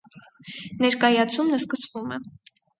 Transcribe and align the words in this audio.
Ներկայացումն 0.85 1.61
սկսվում 1.67 2.19
է։ 2.19 2.23